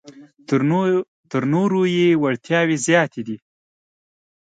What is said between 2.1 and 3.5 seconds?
وړتیاوې زیاتې دي.